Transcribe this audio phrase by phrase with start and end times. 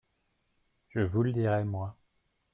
[0.89, 1.95] Je vous le dirai, moi.